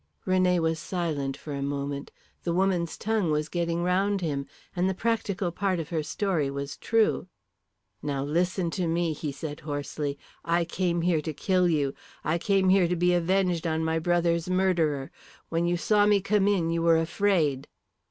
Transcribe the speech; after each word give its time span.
René 0.25 0.57
was 0.57 0.79
silent 0.79 1.37
for 1.37 1.53
a 1.53 1.61
moment. 1.61 2.09
The 2.41 2.55
woman's 2.55 2.97
tongue 2.97 3.29
was 3.29 3.49
getting 3.49 3.83
round 3.83 4.21
him. 4.21 4.47
And 4.75 4.89
the 4.89 4.95
practical 4.95 5.51
part 5.51 5.79
of 5.79 5.89
her 5.89 6.01
story 6.01 6.49
was 6.49 6.75
true. 6.77 7.27
"Now, 8.01 8.23
listen 8.23 8.71
to 8.71 8.87
me," 8.87 9.13
he 9.13 9.31
said 9.31 9.59
hoarsely. 9.59 10.17
"I 10.43 10.65
came 10.65 11.01
here 11.01 11.21
to 11.21 11.35
kill 11.35 11.69
you; 11.69 11.93
I 12.23 12.39
came 12.39 12.69
here 12.69 12.87
to 12.87 12.95
be 12.95 13.13
avenged 13.13 13.67
on 13.67 13.85
my 13.85 13.99
brother's 13.99 14.49
murderer. 14.49 15.11
When 15.49 15.67
you 15.67 15.77
saw 15.77 16.07
me 16.07 16.19
come 16.19 16.47
in 16.47 16.71
you 16.71 16.81
were 16.81 16.97
afraid." 16.97 17.67